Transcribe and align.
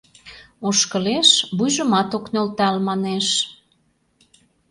Ошкылеш, 0.67 1.29
вуйжымат 1.57 2.09
ок 2.17 2.25
нӧлтал, 2.33 2.75
манеш... 2.87 3.27